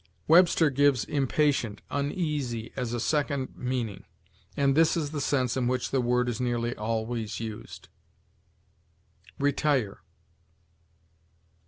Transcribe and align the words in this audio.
Webster 0.27 0.71
gives 0.71 1.03
impatient, 1.05 1.83
uneasy, 1.91 2.73
as 2.75 2.91
a 2.91 2.99
second 2.99 3.55
meaning; 3.55 4.03
and 4.57 4.73
this 4.73 4.97
is 4.97 5.11
the 5.11 5.21
sense 5.21 5.55
in 5.55 5.67
which 5.67 5.91
the 5.91 6.01
word 6.01 6.27
is 6.27 6.41
nearly 6.41 6.75
always 6.75 7.39
used. 7.39 7.87
RETIRE. 9.37 9.99